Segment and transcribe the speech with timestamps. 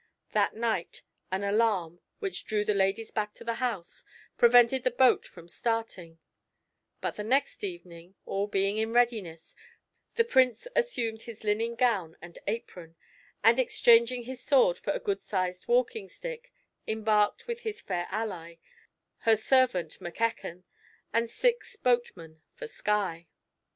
[0.31, 4.03] That night an alarm, which drew the ladies back to the house,
[4.35, 6.17] prevented the boat from starting;
[7.01, 9.55] but the next evening, all being in readiness,
[10.15, 12.95] the Prince assumed his linen gown and apron
[13.43, 16.51] and, exchanging his sword for a good sized walking stick,
[16.87, 18.55] embarked with his fair ally,
[19.19, 20.63] her servant Mackechan,
[21.13, 23.27] and six boatmen, for Skye.